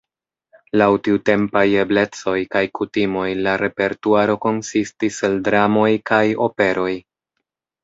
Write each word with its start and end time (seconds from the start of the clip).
Laŭ 0.81 0.85
tiutempaj 1.07 1.65
eblecoj 1.81 2.33
kaj 2.55 2.63
kutimoj 2.79 3.27
la 3.49 3.55
repertuaro 3.65 4.39
konsistis 4.49 5.23
el 5.31 5.39
dramoj 5.51 5.93
kaj 6.13 6.25
operoj. 6.51 6.91